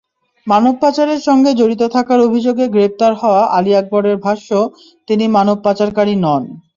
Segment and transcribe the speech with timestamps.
[0.47, 4.49] মানবপাচারের সঙ্গে জড়িত থাকার অভিযোগে গ্রেপ্তার হওয়া আলী আকবরের ভাষ্য,
[5.07, 6.43] তিনি মানবপাচারকারী নন।